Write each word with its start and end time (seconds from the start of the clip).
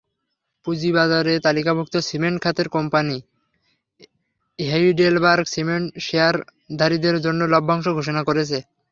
পুঁজিবাজারে 0.65 1.33
তালিকাভুক্ত 1.39 1.95
সিমেন্ট 2.07 2.37
খাতের 2.43 2.67
কোম্পানি 2.69 3.17
হেইডেলবার্গ 4.59 5.45
সিমেন্ট 5.53 5.87
শেয়ারধারীদের 5.99 7.15
জন্য 7.25 7.41
লভ্যাংশ 7.53 7.85
ঘোষণা 7.97 8.21
করেছে। 8.29 8.57